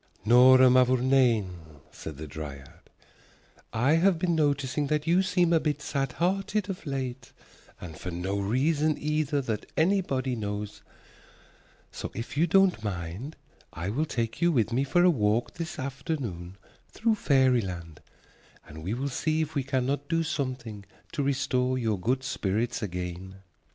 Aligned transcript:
"Nora 0.25 0.67
Mavourneen," 0.71 1.59
said 1.91 2.17
the 2.17 2.25
dryad, 2.25 2.89
"I 3.71 3.97
have 3.97 4.17
been 4.17 4.33
noticing 4.33 4.87
that 4.87 5.05
you 5.05 5.21
seem 5.21 5.53
a 5.53 5.59
bit 5.59 5.79
sad 5.79 6.13
hearted 6.13 6.71
of 6.71 6.87
late, 6.87 7.31
and 7.79 7.95
for 7.95 8.09
no 8.09 8.39
reason 8.39 8.97
either 8.97 9.41
that 9.41 9.71
anybody 9.77 10.35
knows, 10.35 10.81
so 11.91 12.09
if 12.15 12.35
you 12.35 12.47
don't 12.47 12.83
mind 12.83 13.35
I 13.73 13.89
will 13.91 14.05
take 14.05 14.41
you 14.41 14.51
with 14.51 14.73
me 14.73 14.83
for 14.83 15.03
a 15.03 15.11
walk 15.11 15.53
this 15.53 15.77
afternoon 15.77 16.57
through 16.89 17.13
fairyland, 17.13 18.01
and 18.67 18.83
we 18.83 18.95
will 18.95 19.07
see 19.07 19.41
if 19.43 19.53
we 19.53 19.61
cannot 19.63 20.09
do 20.09 20.23
something 20.23 20.83
to 21.11 21.21
restore 21.21 21.77
your 21.77 21.99
good 21.99 22.23
spirits 22.23 22.81
again." 22.81 23.35